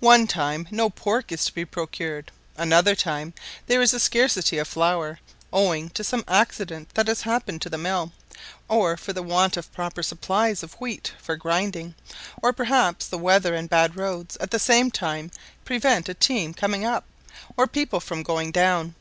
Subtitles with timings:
[0.00, 3.34] One time no pork is to be procured; another time
[3.68, 5.20] there is a scarcity of flour,
[5.52, 8.10] owing to some accident that has happened to the mill,
[8.66, 11.94] or for the want of proper supplies of wheat for grinding;
[12.42, 15.30] or perhaps the weather and bad roads at the same time
[15.64, 17.04] prevent a team coming up,
[17.56, 18.96] or people from going down.